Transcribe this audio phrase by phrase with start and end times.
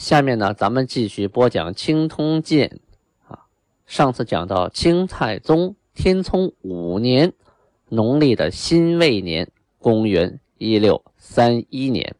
[0.00, 2.80] 下面呢，咱们继续播讲《清通鉴》
[3.30, 3.44] 啊。
[3.84, 7.34] 上次讲到清太宗天聪五年，
[7.90, 12.16] 农历的辛未年，公元一六三一年，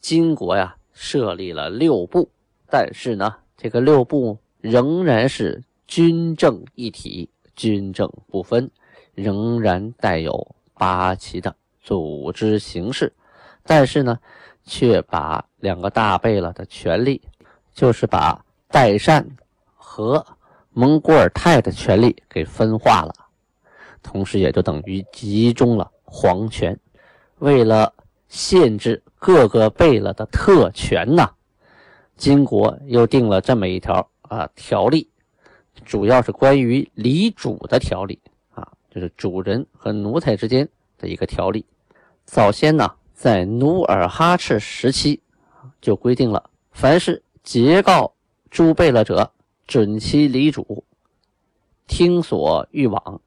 [0.00, 2.30] 金国呀设立了六部，
[2.70, 8.70] 但是呢，这个六部仍然是军政一体，军政不分，
[9.12, 13.12] 仍然带有八旗的组织形式，
[13.64, 14.18] 但是呢。
[14.64, 17.20] 却把两个大贝勒的权力，
[17.74, 19.26] 就是把代善
[19.74, 20.24] 和
[20.70, 23.14] 蒙古尔泰的权力给分化了，
[24.02, 26.78] 同时也就等于集中了皇权。
[27.40, 27.92] 为了
[28.28, 31.30] 限制各个贝勒的特权呐，
[32.16, 35.08] 金国又定了这么一条啊条例，
[35.84, 38.18] 主要是关于离主的条例
[38.54, 40.66] 啊，就是主人和奴才之间
[40.96, 41.64] 的一个条例。
[42.24, 42.90] 早先呢。
[43.14, 45.22] 在努尔哈赤时期，
[45.80, 48.12] 就规定了，凡是结告
[48.50, 49.30] 诸贝勒者，
[49.66, 50.84] 准其离主，
[51.86, 53.20] 听所欲往。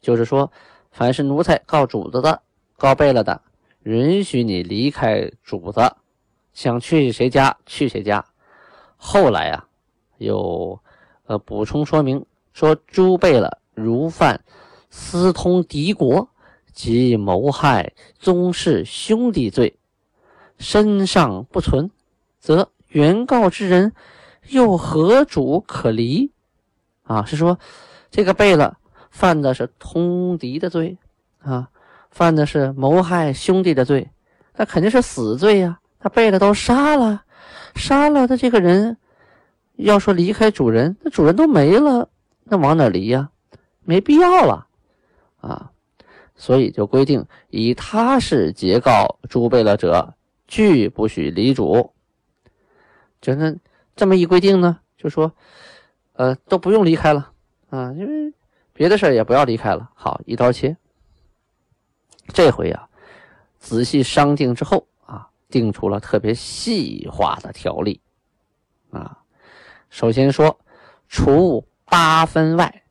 [0.00, 0.50] 就是说，
[0.90, 2.42] 凡是奴才告主子的、
[2.78, 3.42] 告贝勒的，
[3.82, 5.94] 允许你离开主子，
[6.54, 8.24] 想去谁家去谁家。
[8.96, 9.68] 后来啊，
[10.16, 10.80] 有
[11.26, 14.42] 呃补充说明说，诸贝勒如犯
[14.88, 16.26] 私通敌国。
[16.80, 19.78] 即谋害宗室兄弟罪，
[20.56, 21.90] 身上不存，
[22.38, 23.92] 则原告之人
[24.48, 26.32] 又何主可离？
[27.02, 27.58] 啊，是说
[28.10, 28.78] 这个贝勒
[29.10, 30.96] 犯的是通敌的罪
[31.40, 31.68] 啊，
[32.10, 34.10] 犯的是谋害兄弟的罪，
[34.56, 35.80] 那肯定是死罪呀。
[35.98, 37.24] 他贝勒都杀了，
[37.74, 38.96] 杀了的这个人，
[39.76, 42.08] 要说离开主人，那主人都没了，
[42.44, 43.28] 那往哪离呀？
[43.84, 44.66] 没必要了
[45.42, 45.69] 啊。
[46.40, 50.14] 所以就规定，以他是结告诸贝勒者，
[50.48, 51.92] 拒不许离主。
[53.20, 53.54] 就那
[53.94, 55.34] 这么一规定呢，就说，
[56.14, 57.30] 呃，都不用离开了
[57.68, 58.32] 啊，因为
[58.72, 59.90] 别的事儿也不要离开了。
[59.94, 60.74] 好，一刀切。
[62.32, 62.88] 这回啊，
[63.58, 68.00] 仔细商定之后啊，定出了特别细化的条例
[68.90, 69.18] 啊。
[69.90, 70.58] 首先说，
[71.06, 72.82] 除八分外，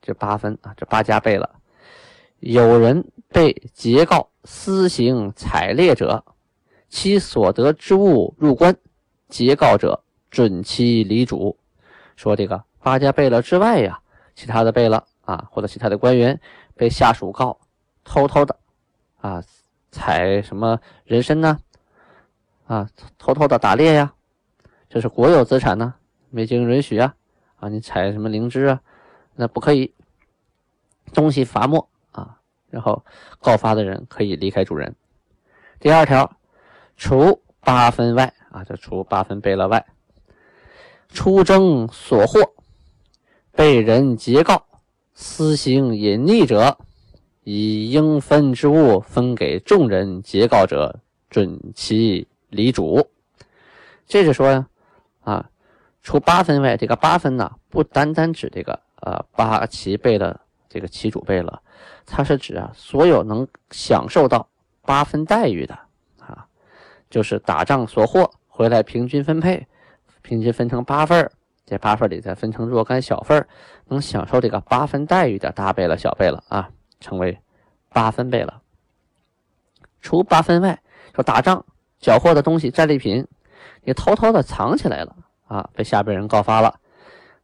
[0.00, 1.50] 这八分啊，这八家贝勒。
[2.42, 6.24] 有人被截告私行采猎者，
[6.88, 8.76] 其所得之物入关，
[9.28, 11.56] 截告者准其离主。
[12.16, 14.00] 说这个八家贝勒之外呀，
[14.34, 16.40] 其他的贝勒啊，或者其他的官员
[16.74, 17.60] 被下属告
[18.02, 18.58] 偷偷的
[19.20, 19.40] 啊
[19.92, 21.60] 采什么人参呢？
[22.66, 24.12] 啊，偷偷的打猎呀，
[24.88, 25.94] 这是国有资产呢，
[26.28, 27.14] 没经允许啊
[27.60, 28.80] 啊，你采什么灵芝啊，
[29.36, 29.94] 那不可以，
[31.14, 31.88] 东西罚没。
[32.72, 33.04] 然后
[33.38, 34.96] 告发的人可以离开主人。
[35.78, 36.28] 第二条，
[36.96, 39.84] 除八分外啊，就除八分贝勒外，
[41.10, 42.40] 出征所获，
[43.52, 44.64] 被人劫告
[45.12, 46.78] 私行隐匿者，
[47.44, 53.06] 以应分之物分给众人劫告者，准其离主。
[54.06, 54.66] 这是说呀，
[55.20, 55.50] 啊，
[56.02, 61.62] 除八分外，这个八分呢，不单单指这个呃八旗贝勒这个旗主贝勒。
[62.06, 64.48] 它是指啊，所有能享受到
[64.82, 65.78] 八分待遇的
[66.20, 66.46] 啊，
[67.08, 69.66] 就是打仗所获回来平均分配，
[70.22, 71.30] 平均分成八份，
[71.64, 73.46] 这八份里再分成若干小份，
[73.86, 77.38] 能享受这个八分待遇的大贝勒、小贝勒啊，称为
[77.88, 78.60] 八分贝勒。
[80.00, 80.82] 除八分外，
[81.14, 81.64] 说打仗
[82.00, 83.26] 缴获的东西、战利品，
[83.82, 85.14] 你偷偷的藏起来了
[85.46, 86.80] 啊，被下边人告发了，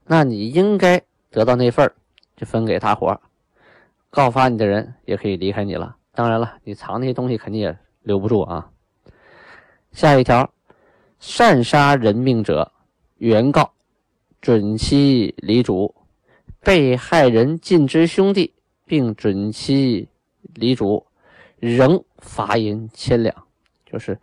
[0.04, 1.90] 那你应该得到那份，
[2.36, 3.20] 就分给大伙儿。
[4.18, 5.94] 告发你的人也可以离开你了。
[6.12, 8.68] 当然了，你藏那些东西肯定也留不住啊。
[9.92, 10.52] 下一条，
[11.20, 12.72] 擅杀人命者，
[13.18, 13.70] 原告
[14.40, 15.94] 准其离主；
[16.64, 18.52] 被害人尽之兄弟，
[18.84, 20.08] 并准其
[20.54, 21.06] 离主，
[21.60, 23.32] 仍罚银千两。
[23.86, 24.18] 就是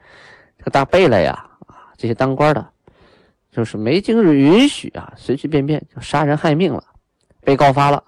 [0.57, 1.31] 这个大贝勒呀，
[1.67, 2.69] 啊，这些当官的，
[3.49, 6.83] 就是没经允许啊，随随便便就杀人害命了，
[7.39, 8.03] 被告发了。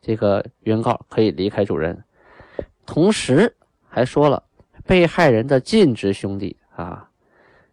[0.00, 2.04] 这个原告可以离开主人，
[2.86, 3.56] 同时
[3.88, 4.42] 还说了
[4.86, 7.10] 被害人的近支兄弟啊，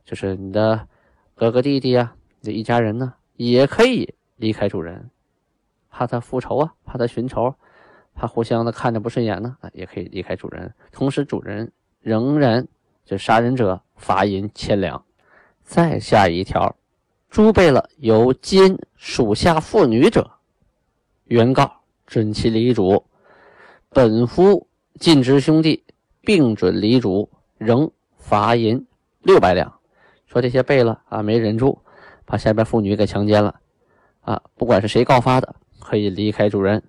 [0.03, 0.87] 就是你的
[1.35, 5.09] 哥哥弟弟啊，这一家人呢，也可以离开主人，
[5.89, 7.55] 怕他复仇啊，怕他寻仇，
[8.13, 10.73] 怕互相的看着不顺眼呢，也可以离开主人。
[10.91, 11.71] 同时，主人
[12.01, 12.67] 仍然
[13.05, 15.03] 这杀人者罚银千两。
[15.63, 16.75] 再下一条，
[17.29, 20.31] 诛备了有奸属下妇女者，
[21.25, 21.76] 原告
[22.07, 23.05] 准其离主，
[23.89, 24.67] 本夫
[24.99, 25.83] 尽职兄弟
[26.21, 28.87] 并准离主，仍罚银
[29.21, 29.71] 六百两。
[30.25, 31.79] 说这些背了啊，没忍住，
[32.25, 33.59] 把下边妇女给强奸了
[34.21, 36.81] 啊，不管是谁告发的，可以离开主人。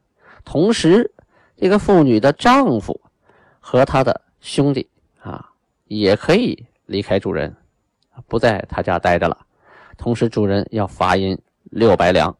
[0.44, 1.12] 同时，
[1.56, 3.00] 这个妇女的丈夫
[3.60, 4.88] 和他的兄弟
[5.20, 5.50] 啊，
[5.86, 7.54] 也可以离开主人。
[8.26, 9.46] 不在他家待着了，
[9.96, 12.36] 同时主人要罚银六百两，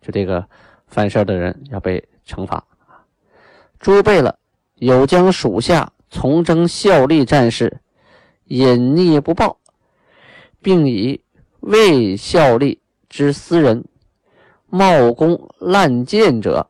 [0.00, 0.44] 就这个
[0.88, 2.64] 犯事的人要被惩罚
[3.78, 4.38] 诸备了
[4.74, 7.80] 有将属下从征效力战士
[8.44, 9.58] 隐匿不报，
[10.60, 11.22] 并以
[11.60, 13.84] 未效力之私人
[14.66, 16.68] 冒功滥谏者，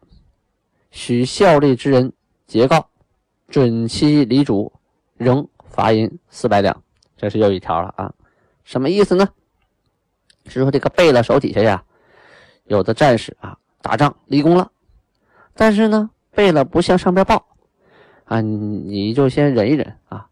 [0.90, 2.12] 许效力之人
[2.46, 2.88] 截告，
[3.48, 4.72] 准其离主，
[5.16, 6.82] 仍罚银四百两。
[7.16, 8.12] 这是又一条了啊，
[8.64, 9.28] 什么意思呢？
[10.46, 11.84] 是说这个贝勒手底下呀，
[12.64, 13.56] 有的战士啊
[13.88, 14.70] 打仗立功了，
[15.54, 17.46] 但是呢，贝勒不向上边报
[18.26, 20.28] 啊，你就先忍一忍啊，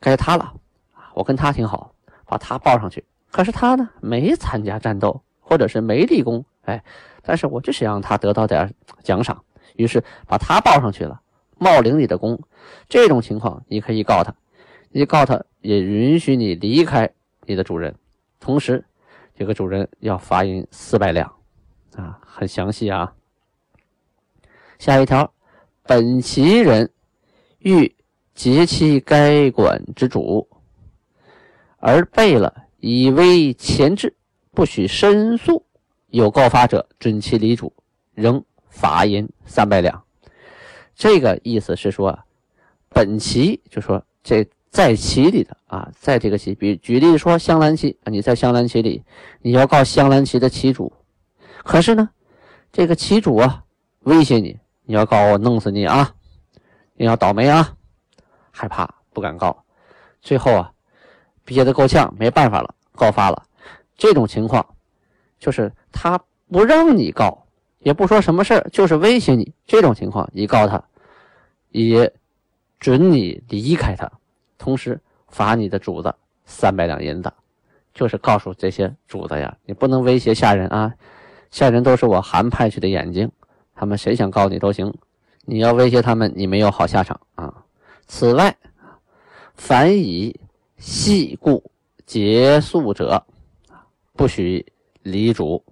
[0.00, 0.52] 该他了
[1.14, 1.92] 我跟他挺好，
[2.26, 3.04] 把他报上去。
[3.30, 6.82] 可是他呢，没参加战斗，或者是没立功，哎，
[7.22, 8.74] 但是我就是让他得到点
[9.04, 9.44] 奖赏，
[9.76, 11.20] 于是把他报上去了，
[11.56, 12.36] 冒领你的功。
[12.88, 14.34] 这种情况你可以告他。
[14.90, 17.08] 你告他，也允许你离开
[17.46, 17.94] 你的主人，
[18.40, 18.84] 同时，
[19.36, 21.32] 这个主人要罚银四百两，
[21.98, 23.12] 啊，很详细啊。
[24.78, 25.32] 下一条，
[25.82, 26.90] 本旗人
[27.58, 27.94] 欲
[28.34, 30.48] 劫其该管之主，
[31.78, 34.16] 而备了以为前置，
[34.52, 35.64] 不许申诉，
[36.08, 37.72] 有告发者，准其离主，
[38.14, 40.04] 仍罚银三百两。
[40.94, 42.18] 这个意思是说，
[42.88, 44.46] 本旗就说这。
[44.70, 49.02] 在旗里的啊，在这个旗，比举例说香兰旗啊，你在香兰旗里，
[49.40, 50.92] 你要告香兰旗的旗主，
[51.64, 52.10] 可是呢，
[52.72, 53.64] 这个旗主啊
[54.00, 56.14] 威胁你，你要告我弄死你啊，
[56.94, 57.74] 你要倒霉啊，
[58.50, 59.64] 害怕不敢告，
[60.20, 60.72] 最后啊
[61.44, 63.42] 憋得够呛，没办法了，告发了。
[63.96, 64.64] 这种情况
[65.38, 66.18] 就是他
[66.50, 67.46] 不让你告，
[67.80, 69.52] 也不说什么事，就是威胁你。
[69.66, 70.82] 这种情况，你告他，
[71.70, 72.12] 也
[72.78, 74.10] 准你离开他。
[74.56, 76.14] 同时罚你的主子
[76.44, 77.32] 三百两银子，
[77.92, 80.94] 就是告诉这些主子呀，你不能威胁下人啊，
[81.50, 83.30] 下人都是我韩派去的眼睛，
[83.74, 84.92] 他们谁想告你都行，
[85.44, 87.64] 你要威胁他们，你没有好下场啊。
[88.06, 88.56] 此外，
[89.54, 90.38] 凡以
[90.76, 91.70] 系故
[92.06, 93.24] 结束者，
[94.14, 94.64] 不许
[95.02, 95.64] 离主，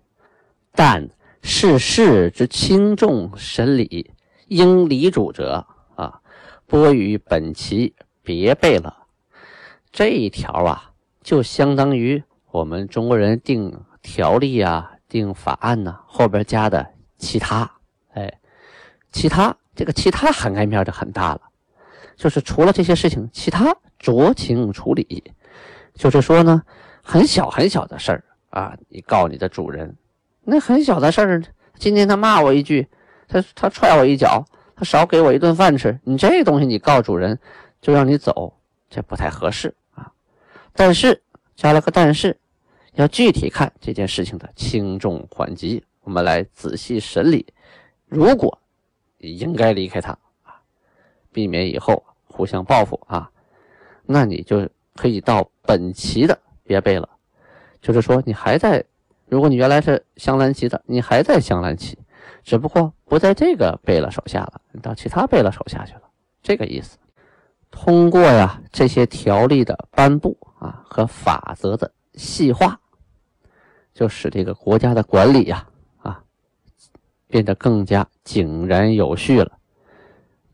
[0.73, 1.08] 但
[1.43, 4.11] 事事之轻重审理，
[4.49, 6.20] 应离主者啊，
[6.67, 7.94] 拨于本旗。
[8.23, 9.06] 别背了，
[9.93, 10.90] 这一条啊，
[11.23, 12.20] 就相当于
[12.50, 16.86] 我们中国人定条例啊、定法案呢，后边加的
[17.18, 17.70] 其他。
[18.14, 18.32] 哎，
[19.12, 21.40] 其他这个其他涵盖面就很大了，
[22.16, 25.32] 就是除了这些事情，其他酌情处理。
[25.94, 26.62] 就是说呢，
[27.02, 29.96] 很小很小的事儿啊，你告你的主人，
[30.42, 31.42] 那很小的事儿，
[31.78, 32.87] 今天他骂我一句，
[33.28, 34.44] 他他踹我一脚，
[34.75, 37.38] 他少给我一顿饭吃，你这东西你告主人。
[37.82, 38.52] 就让你走，
[38.90, 40.11] 这不太合适啊！
[40.73, 41.23] 但是
[41.54, 42.37] 加了个但是，
[42.97, 47.47] 要具体看这件事情的轻重缓急，我们来仔细审理。
[48.07, 48.59] 如果
[49.19, 50.12] 你应该离开他
[50.43, 50.57] 啊，
[51.31, 53.31] 避免以后互相报复啊，
[54.07, 57.07] 那你就可以到本旗的别背了。
[57.83, 58.83] 就是说，你还在，
[59.26, 61.99] 如果你原来是镶蓝旗的，你还在镶蓝旗，
[62.43, 66.03] 只不过不在这个贝勒手下了，你到其他贝勒手下去了，
[66.43, 66.97] 这个意思。
[67.71, 72.81] 通过呀这些条例的颁布啊和法则的细化，
[73.97, 75.67] 就使这个国家的管理呀
[76.03, 76.23] 啊
[77.29, 79.50] 变得更加井然有序了。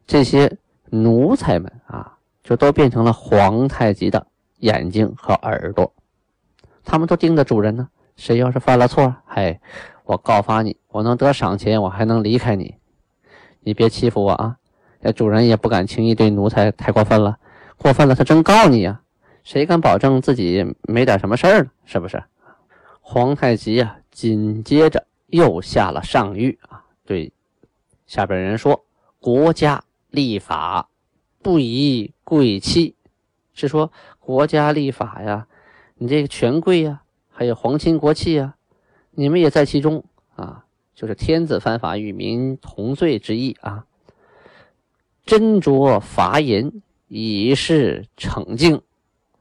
[0.06, 0.56] 这些
[0.90, 4.24] 奴才们啊就都变成了皇太极的
[4.58, 5.92] 眼睛和耳朵，
[6.84, 7.88] 他们都盯着主人呢。
[8.14, 9.58] 谁要是犯了错，嘿，
[10.04, 12.76] 我告发你，我能得赏钱，我还能离开你，
[13.60, 14.56] 你别欺负我啊！
[15.00, 17.38] 那主人也不敢轻易对奴才太过分了，
[17.76, 19.00] 过分了他真告你呀！
[19.42, 21.70] 谁敢保证自己没点什么事儿呢？
[21.84, 22.22] 是不是？
[23.04, 27.30] 皇太极呀，紧接着又下了上谕啊，对
[28.06, 28.86] 下边人说：
[29.18, 30.88] 国家立法
[31.42, 32.94] 不宜贵戚，
[33.52, 35.46] 是说国家立法呀，
[35.96, 38.54] 你这个权贵呀，还有皇亲国戚呀，
[39.10, 40.04] 你们也在其中
[40.36, 43.84] 啊，就是天子犯法与民同罪之意啊。
[45.26, 48.80] 斟酌罚银以示惩敬，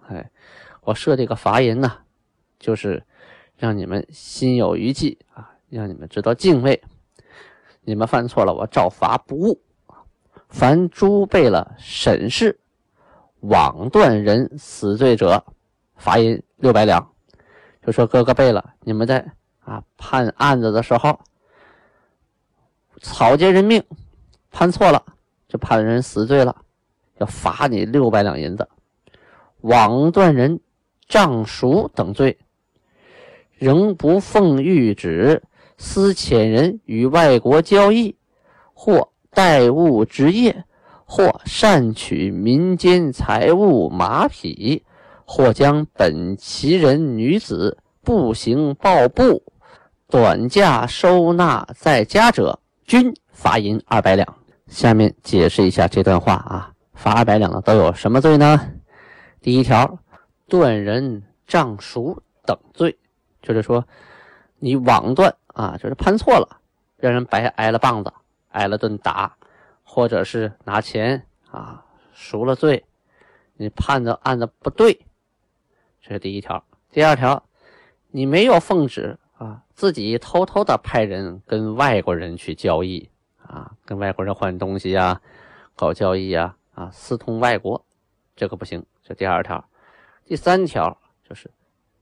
[0.07, 0.29] 哎，
[0.81, 1.99] 我设这个罚银呢，
[2.59, 3.03] 就是
[3.61, 6.81] 让你们心有余悸啊，让你们知道敬畏。
[7.81, 9.61] 你们犯错了，我照罚不误。
[10.49, 12.59] 凡诸备了审视
[13.41, 15.45] 枉断人死罪者，
[15.95, 17.07] 罚银六百两。
[17.85, 21.19] 就说哥哥贝勒，你们在啊判案子的时候，
[22.99, 23.83] 草菅人命，
[24.49, 25.05] 判错了。
[25.47, 26.63] 就判人死罪了，
[27.19, 28.67] 要罚你六百两银子。
[29.59, 30.59] 枉断人
[31.07, 32.39] 杖赎等罪，
[33.61, 35.43] 仍不奉谕旨，
[35.77, 38.15] 私遣人与外国交易，
[38.73, 40.63] 或代物职业，
[41.05, 44.83] 或善取民间财物马匹，
[45.25, 49.43] 或将本旗人女子步行抱步，
[50.09, 54.27] 短价收纳在家者，均罚银二百两。
[54.65, 58.59] 下面解释一下这段话啊，罚二百两的都有什么罪呢？
[59.39, 59.99] 第一条，
[60.47, 62.97] 断人杖赎等罪，
[63.41, 63.88] 就是说
[64.60, 66.60] 你枉断啊，就是判错了，
[66.98, 68.13] 让人白挨了棒子，
[68.50, 69.36] 挨了顿打，
[69.83, 72.86] 或者是拿钱啊赎了罪，
[73.55, 75.05] 你判的案子不对，
[76.01, 76.63] 这是第一条。
[76.91, 77.43] 第二条，
[78.10, 83.10] 你没有奉旨啊，自己偷偷的派人跟外国人去交易。
[83.43, 85.19] 啊，跟外国人换东西呀，
[85.75, 87.86] 搞交易呀，啊，私通外国，
[88.33, 88.86] 这个不行。
[89.03, 89.67] 这第二条，
[90.24, 91.51] 第三条就是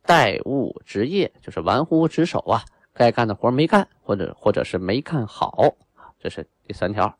[0.10, 5.76] 怠误职业，就是玩忽职守啊，该干的活没干，或者或者是没干好
[6.18, 7.16] 这是第三条。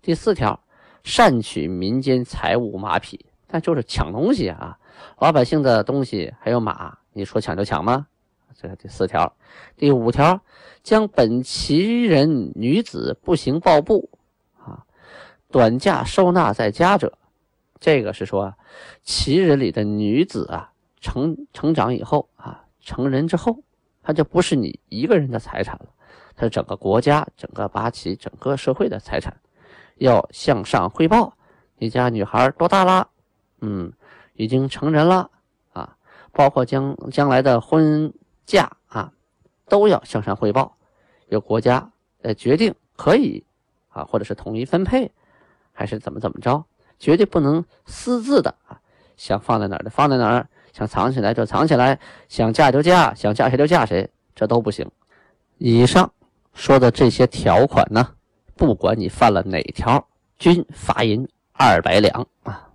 [0.00, 0.58] 第四条，
[1.04, 4.78] 擅取民间财物马匹，但就是抢东西啊，
[5.18, 8.06] 老百姓的东西还有马，你说抢就抢吗？
[8.54, 9.36] 这是第四条。
[9.76, 10.40] 第五条。
[10.82, 14.08] 将本旗人女子不行抱步，
[14.56, 14.86] 啊，
[15.50, 17.18] 短嫁收纳在家者，
[17.80, 18.54] 这个是说，
[19.02, 20.70] 旗人里的女子啊，
[21.06, 23.62] 成成长以后啊，成人之后，
[24.02, 25.86] 他就不是你一个人的财产了，
[26.34, 29.36] 他是整个国家、整个八旗、整个社会的财产，
[29.98, 31.36] 要向上汇报。
[31.78, 33.08] 你家女孩多大了？
[33.60, 33.92] 嗯，
[34.34, 35.30] 已经成人了
[35.72, 35.96] 啊，
[36.32, 38.12] 包括将将来的婚
[38.44, 39.12] 嫁啊，
[39.68, 40.76] 都要向上汇报。
[41.28, 43.44] 由国家来决定可以
[43.90, 45.12] 啊，或者是统一分配，
[45.72, 46.64] 还是怎么怎么着，
[46.98, 48.80] 绝对不能私自的啊，
[49.16, 54.86] 想放在哪儿就放在哪儿，想藏起来就藏起来，想嫁就嫁，想嫁谁就嫁谁，这都不行。
[55.56, 56.12] 以上
[56.52, 58.06] 说的这些条款呢，
[58.54, 60.06] 不管你犯了哪条，
[60.38, 62.68] 均罚银二百两啊。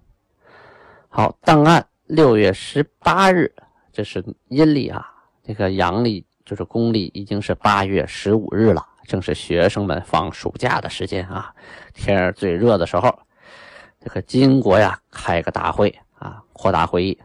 [1.09, 3.53] 好，档案六月十八日，
[3.93, 5.07] 这是阴历啊，
[5.43, 6.25] 这个阳历。
[6.43, 11.53] 就是公历已经是八月十五日了，正是学生们放暑假的时间啊，
[11.93, 13.17] 天儿最热的时候。
[14.03, 17.17] 这个金国呀，开个大会啊，扩大会议，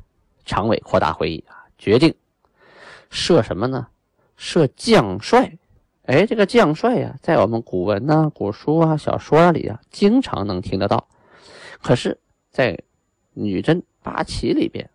[0.46, 2.14] 常委扩大会议啊，决定
[3.10, 3.88] 设什么呢？
[4.36, 5.58] 设将帅。
[6.04, 11.08] 哎，这个将帅呀，在我们古文呐、古书啊、小说里啊，经常能听得到。
[11.82, 12.18] 可是，
[12.50, 12.78] 在
[13.32, 14.88] 女真八旗里边，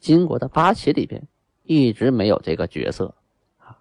[0.00, 1.22] 金国的八旗里边，
[1.62, 3.14] 一直没有这个角色
[3.58, 3.78] 啊。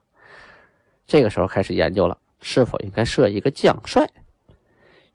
[1.07, 4.07] 这个时候开始研究了，是否应该设一个将帅？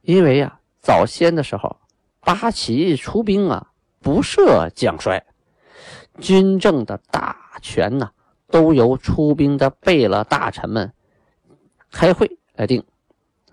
[0.02, 1.76] 因为呀，早先的时候，
[2.21, 5.25] 八旗出兵啊，不设将帅，
[6.21, 8.11] 军政的大权呢，
[8.49, 10.93] 都由出兵的贝勒大臣们
[11.91, 12.85] 开会来定。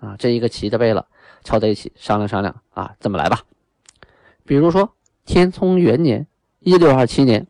[0.00, 1.04] 啊，这一个旗的贝勒
[1.42, 3.42] 凑在一起商量商量啊，这么来吧。
[4.44, 4.94] 比如说，
[5.24, 6.26] 天聪元年
[6.60, 7.46] （一六二七年），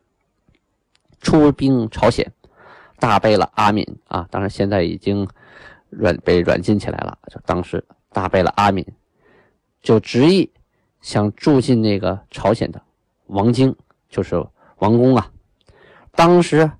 [1.20, 2.32] 出兵朝鲜。
[2.98, 5.28] 大贝勒阿敏啊，当然现在已经
[5.90, 7.18] 软被软禁起来了。
[7.30, 8.84] 就当时大贝勒阿敏
[9.82, 10.50] 就执意
[11.00, 12.82] 想住进那个朝鲜的
[13.26, 13.76] 王京，
[14.08, 14.44] 就是
[14.78, 15.30] 王宫啊。
[16.12, 16.70] 当时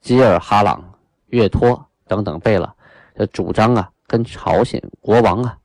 [0.00, 0.94] 吉尔哈朗、
[1.26, 2.72] 岳托等等贝勒
[3.14, 5.58] 的主张啊，跟朝鲜国王啊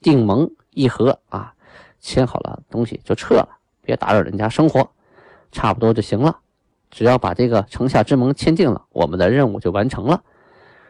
[0.00, 1.52] 定盟议和啊，
[2.00, 3.48] 签好了东西就撤了，
[3.82, 4.88] 别打扰人家生活，
[5.52, 6.38] 差不多就行了。
[6.90, 10.22] 只要把这个城下之盟签订了，我们的任务就完成了。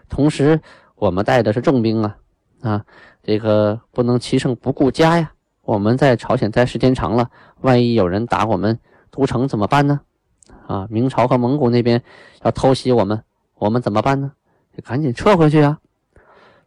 [0.09, 0.61] 同时，
[0.95, 2.17] 我们带的是重兵啊，
[2.63, 2.85] 啊，
[3.23, 5.33] 这个不能骑胜不顾家呀。
[5.63, 7.31] 我们在朝鲜待时间长了，
[7.63, 8.79] 万一有人打我们
[9.11, 10.01] 都城怎么办呢？
[10.69, 12.03] 啊，明朝和蒙古那边
[12.43, 14.31] 要偷袭我们，我们怎么办呢？
[14.77, 15.79] 得赶紧撤回去啊。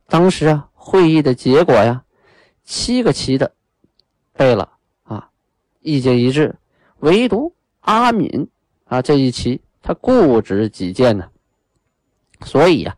[0.08, 2.04] 当时啊，会议的结果呀，
[2.64, 3.54] 七个旗的
[4.34, 5.30] 背了啊，
[5.82, 6.56] 意见一致，
[7.00, 8.50] 唯独阿敏。
[8.86, 11.30] 啊，这一旗他固执己见呢，
[12.44, 12.98] 所以呀，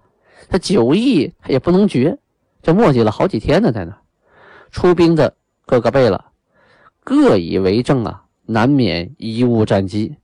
[0.50, 2.18] 他九意他也不能绝，
[2.62, 3.96] 这磨叽了好几天呢，在那
[4.72, 6.24] 出兵的各个贝勒
[7.04, 10.16] 各以为政啊，难免贻误战机，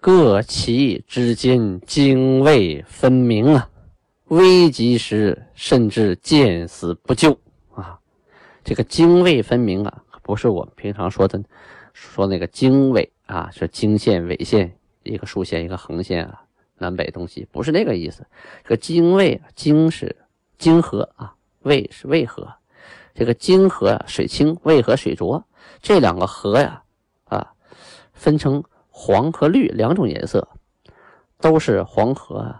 [0.00, 3.68] 各旗之间泾渭分明啊，
[4.28, 7.36] 危急时甚至见死不救
[7.74, 7.98] 啊！
[8.62, 11.42] 这个泾渭分明啊，不是我们平常说的
[11.92, 16.42] 说那个经纬啊，是经线、纬线，一个竖线，一个横线啊，
[16.76, 18.24] 南北东西，不是那个意思。
[18.62, 20.14] 这个泾渭，泾是
[20.58, 22.48] 泾河啊，渭是渭河。
[23.14, 25.44] 这个泾河水清，渭河水浊，
[25.82, 26.84] 这两个河呀，
[27.24, 27.52] 啊，
[28.12, 28.62] 分成
[29.00, 30.48] 黄和绿两种颜色，
[31.40, 32.52] 都是黄河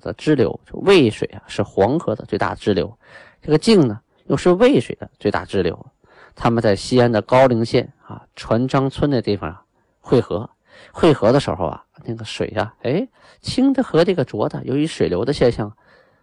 [0.00, 0.58] 的支流。
[0.72, 2.98] 渭水啊是黄河的最大支流，
[3.40, 5.86] 这个泾呢又是渭水的最大支流。
[6.34, 9.56] 他们在西安的高陵县啊船张村那地方
[10.00, 10.50] 汇合，
[10.90, 13.06] 汇合的时候啊，那个水呀，哎，
[13.40, 15.76] 清的和这个浊的，由于水流的现象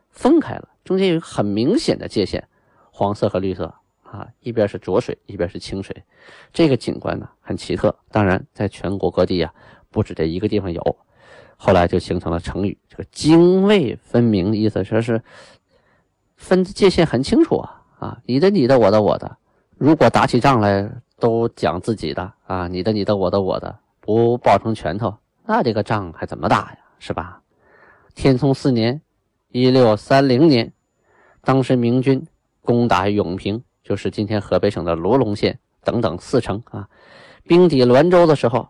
[0.10, 2.46] 分开了，中间有很明显的界限，
[2.92, 3.74] 黄色和绿色
[4.12, 5.96] 啊，一边是浊水，一边是清水，
[6.52, 7.96] 这个景观呢很奇特。
[8.12, 9.54] 当然，在全国各地啊，
[9.90, 10.98] 不止这一个地方有，
[11.56, 15.24] 后来就形成了成语，这个泾渭分明的意思，说是
[16.36, 19.38] 分界限很清楚啊啊，你的你的，我的我的。
[19.78, 25.16] 如果打起仗来都讲自己的啊，你的你的我的我的，不抱成拳头，
[25.46, 26.78] 那这个仗还怎么打呀？
[27.00, 27.42] 是吧？
[28.14, 29.02] 天聪四年，
[29.52, 30.74] 一六三零年，
[31.42, 32.28] 当时明军
[32.62, 36.88] 攻打永平，就是今天河北省的罗龙县等等四城啊，
[37.44, 38.70] 兵抵滦州的时候，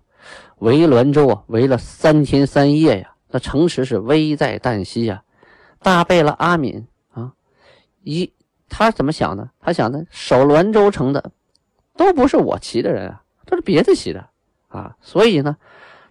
[0.59, 5.23] 围滦州啊，围了三天三夜呀，那城池是危在旦夕呀。
[5.79, 7.33] 大贝勒阿敏啊，
[8.03, 8.31] 一。
[8.73, 9.49] 他怎么想的？
[9.59, 11.31] 他想呢，守滦州城的
[11.97, 14.25] 都不是我骑的人啊，都是别的骑的
[14.69, 15.57] 啊，所以呢，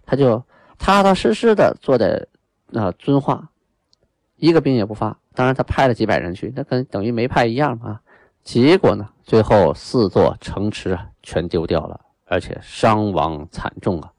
[0.05, 0.43] 他就
[0.77, 2.27] 踏踏实实的坐在
[2.67, 3.49] 那遵化，
[4.35, 5.17] 一个兵也不发。
[5.33, 7.99] 当然，他派了几百人去，那跟等于没派一样嘛。
[8.43, 14.11] 结果呢，最后四座城池全丢掉了，而且伤亡惨重啊。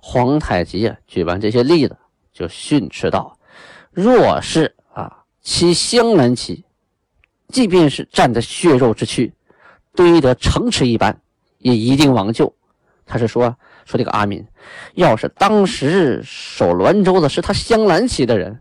[0.00, 1.96] 皇太极啊，举完这些例子，
[2.32, 3.36] 就训斥道
[3.90, 6.64] ：“若是啊，其湘南旗。”
[7.48, 9.32] 即便是占得血肉之躯，
[9.94, 11.20] 堆得城池一般，
[11.58, 12.52] 也一定亡救。
[13.04, 14.44] 他是说说这个阿敏，
[14.94, 18.60] 要是当时守滦州的是他镶蓝旗的人，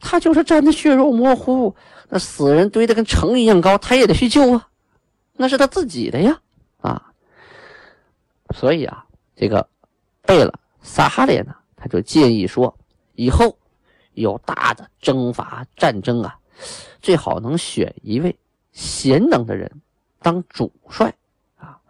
[0.00, 1.74] 他就是占得血肉模糊，
[2.10, 4.68] 那死人堆得跟城一样高，他也得去救啊，
[5.34, 6.40] 那是他自己的呀，
[6.80, 7.12] 啊。
[8.54, 9.66] 所以啊，这个
[10.22, 12.76] 贝勒萨哈列呢，他就建议说，
[13.14, 13.56] 以后
[14.14, 16.36] 有大的征伐战争啊。
[17.00, 18.36] 最好能选一位
[18.72, 19.80] 贤能的人
[20.18, 21.14] 当主帅
[21.56, 21.80] 啊！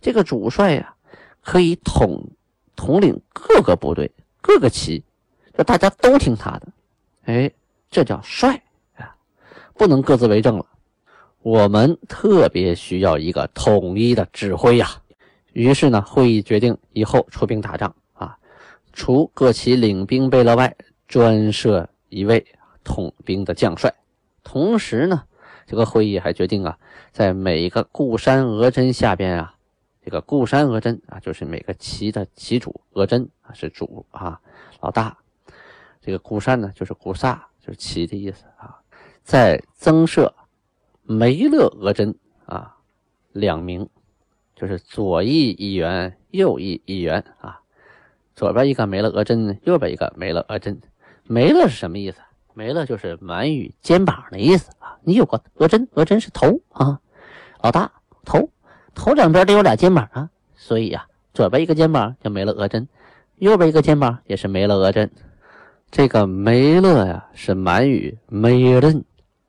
[0.00, 0.94] 这个主帅呀，
[1.42, 2.26] 可以统
[2.74, 4.10] 统领各个部队、
[4.40, 5.04] 各个旗，
[5.58, 6.68] 就大家都听他的。
[7.24, 7.52] 哎，
[7.90, 8.62] 这叫帅！
[9.74, 10.66] 不能各自为政了。
[11.42, 14.88] 我们特别需要一个统一的指挥呀。
[15.52, 18.36] 于是呢，会议决定以后出兵打仗啊，
[18.92, 20.74] 除各旗领兵贝勒外，
[21.06, 22.44] 专设一位
[22.82, 23.94] 统兵的将帅。
[24.42, 25.22] 同时呢，
[25.66, 26.78] 这个会议还决定啊，
[27.12, 29.54] 在每一个固山额真下边啊，
[30.04, 34.40] 这个固山额真啊，就是每个旗的旗主额真啊是主啊
[34.80, 35.16] 老大，
[36.00, 38.76] 这个固山呢就是固萨，就是旗的意思啊，
[39.24, 40.34] 在增设
[41.02, 42.76] 梅勒额真啊
[43.32, 43.88] 两名，
[44.54, 47.58] 就是左翼一员，右翼一员啊，
[48.36, 50.78] 左边一个梅勒额真，右边一个梅勒额真，
[51.24, 52.18] 梅勒是什么意思？
[52.52, 54.96] 梅勒就是满语肩膀的意思啊！
[55.02, 57.00] 你有个额真，额真是头啊，
[57.62, 57.90] 老大
[58.24, 58.50] 头，
[58.94, 62.86] 头两边得有俩肩膀啊，所以呀，左边一个肩膀就没了额真，
[63.36, 65.10] 右边一个肩膀也是没了额真。
[65.90, 69.04] 这个梅勒呀，是满语没刃，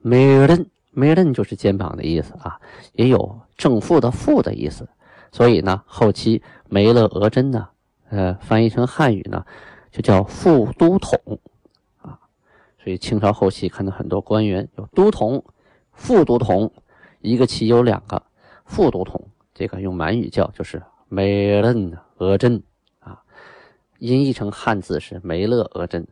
[0.08, 2.60] 没刃，没刃就是肩膀的意思啊，
[2.94, 4.88] 也有正负的负的意思。
[5.32, 7.68] 所以呢，后期没了额真呢，
[8.12, 9.44] 呃，翻译成汉语呢，
[9.92, 11.20] 就叫副都统
[12.04, 12.20] 啊。
[12.78, 15.44] 所以清朝后期看到很多官员有都统、
[15.92, 16.72] 副都统，
[17.22, 18.22] 一个旗有两个
[18.64, 21.74] 副都统，这个用满语叫就是梅勒
[22.18, 22.62] 额真
[23.00, 23.24] 啊，
[23.98, 26.08] 音译成汉字是梅勒额真，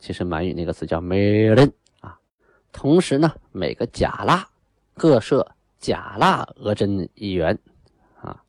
[0.00, 1.70] 其实满语那个词叫梅勒。
[2.72, 4.48] 同时呢，每个甲腊
[4.94, 7.58] 各设甲腊额真一员
[8.20, 8.42] 啊，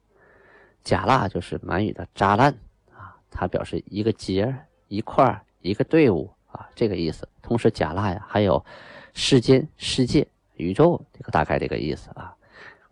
[0.84, 2.54] 甲腊就是满语的扎烂
[2.94, 4.56] 啊，它表示一个节
[4.88, 6.34] 一块一个队伍。
[6.52, 7.30] 啊，这个意思。
[7.44, 8.66] 同时，甲腊呀，还有
[9.14, 12.36] 世间、世界、宇宙这个大概这个意思啊。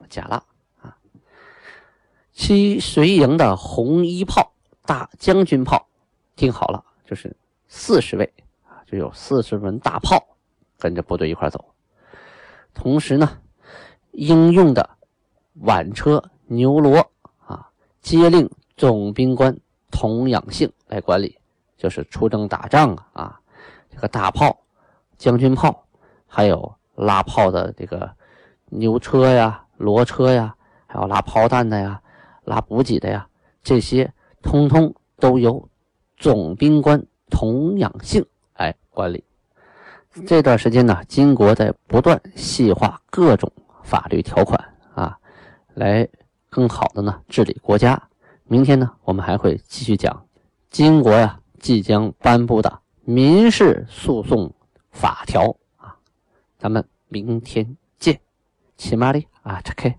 [0.07, 0.43] 甲腊
[0.79, 0.95] 啊，
[2.31, 4.53] 其随营的红衣炮、
[4.85, 5.87] 大将军炮，
[6.35, 7.35] 听好了，就是
[7.67, 8.31] 四十位
[8.63, 10.36] 啊，就有四十门大炮
[10.77, 11.73] 跟着部队一块走。
[12.73, 13.39] 同时呢，
[14.11, 14.89] 应用的
[15.61, 17.03] 挽车、牛骡
[17.45, 17.69] 啊，
[18.01, 19.57] 皆令总兵官
[19.91, 21.37] 童养性来管理，
[21.77, 23.41] 就是出征打仗啊啊，
[23.89, 24.55] 这个大炮、
[25.17, 25.85] 将军炮，
[26.27, 28.09] 还有拉炮的这个
[28.65, 31.99] 牛车呀、骡车呀，还有拉炮弹的呀、
[32.43, 33.27] 拉补给的呀，
[33.63, 34.13] 这些
[34.43, 35.67] 通通都由
[36.15, 38.23] 总兵官童养性
[38.55, 39.23] 来管理。
[40.25, 43.51] 这段时间呢，金国在不断细化各种
[43.83, 44.59] 法律条款
[44.95, 45.17] 啊，
[45.75, 46.07] 来
[46.49, 48.01] 更好的呢治理国家。
[48.45, 50.25] 明天呢，我们还会继续讲
[50.69, 54.53] 金国呀即将颁布的民事诉讼
[54.91, 55.95] 法条啊。
[56.57, 58.19] 咱们明天见，
[58.77, 59.97] 起码的啊，拆开。